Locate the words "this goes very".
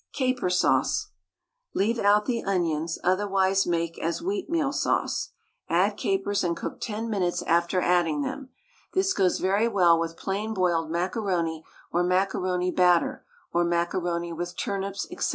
8.95-9.67